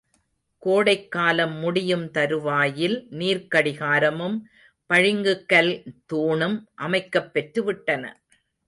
[0.63, 4.37] கோடைக்காலம் முடியும் தருவாயில் நீர்க்கடிகாரமும்
[4.89, 5.71] பளிங்குக்கல்
[6.13, 8.03] தூணும் அமைக்கப் பெற்றுவிட்டன.